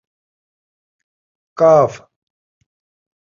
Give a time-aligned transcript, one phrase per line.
[1.55, 1.59] ک